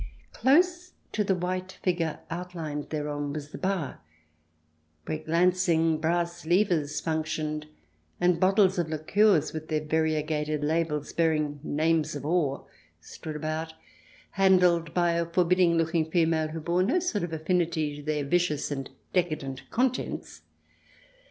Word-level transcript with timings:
Close 0.33 0.93
to 1.11 1.23
the 1.23 1.35
white 1.35 1.73
figure 1.83 2.21
outlined 2.31 2.89
thereon 2.89 3.31
was 3.31 3.49
the 3.51 3.57
bar, 3.59 4.01
where 5.05 5.19
glancing 5.19 5.99
brass 5.99 6.43
levers 6.43 6.99
functioned 6.99 7.67
and 8.19 8.39
bottles 8.39 8.79
of 8.79 8.89
liqueurs, 8.89 9.53
with 9.53 9.67
their 9.67 9.85
varie 9.85 10.19
gated 10.23 10.63
labels 10.63 11.13
bearing 11.13 11.59
names 11.63 12.15
of 12.15 12.25
awe, 12.25 12.65
stood 12.99 13.35
about, 13.35 13.75
handled 14.31 14.91
by 14.95 15.11
a 15.11 15.25
forbidding 15.29 15.77
looking 15.77 16.09
female 16.09 16.47
who 16.47 16.59
bore 16.59 16.81
no 16.81 16.97
sort 16.97 17.23
of 17.23 17.31
affinity 17.31 17.95
to 17.97 18.01
their 18.01 18.25
vicious 18.25 18.71
and 18.71 18.89
decadent 19.13 19.69
contents. 19.69 20.41